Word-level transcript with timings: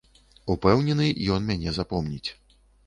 Упэўнены, 0.53 1.05
ён 1.37 1.47
мяне 1.51 1.79
запомніць. 1.81 2.29